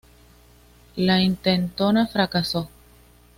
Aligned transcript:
La 0.95 1.21
intentona 1.21 2.07
fracasó. 2.07 2.71